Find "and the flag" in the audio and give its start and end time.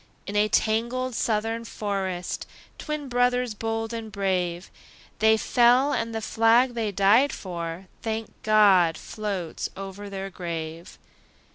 5.93-6.73